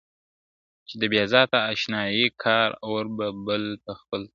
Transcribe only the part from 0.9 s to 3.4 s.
د بې ذاته اشنايي کا اور به